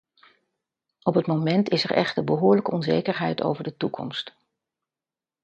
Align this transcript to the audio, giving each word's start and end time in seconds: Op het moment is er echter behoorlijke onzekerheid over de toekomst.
Op 1.03 1.13
het 1.15 1.27
moment 1.27 1.69
is 1.69 1.83
er 1.83 1.91
echter 1.91 2.23
behoorlijke 2.23 2.71
onzekerheid 2.71 3.41
over 3.41 3.63
de 3.63 3.77
toekomst. 3.77 4.33